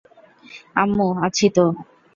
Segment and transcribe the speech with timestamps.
[0.75, 1.65] আম্মু আছি তো।